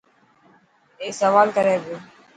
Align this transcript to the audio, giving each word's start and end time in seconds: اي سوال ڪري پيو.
اي 1.01 1.07
سوال 1.21 1.47
ڪري 1.55 1.75
پيو. 1.83 1.97